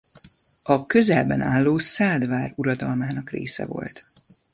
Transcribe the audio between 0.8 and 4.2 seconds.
közelben álló Szádvár uradalmának része volt.